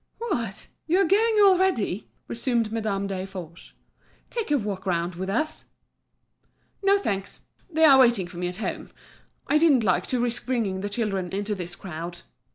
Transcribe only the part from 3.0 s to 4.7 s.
Desforges. "Take a